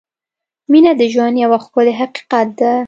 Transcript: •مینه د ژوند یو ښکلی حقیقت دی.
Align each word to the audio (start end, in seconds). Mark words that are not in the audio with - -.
•مینه 0.71 0.91
د 0.99 1.01
ژوند 1.13 1.35
یو 1.43 1.51
ښکلی 1.65 1.93
حقیقت 2.01 2.47
دی. 2.59 2.71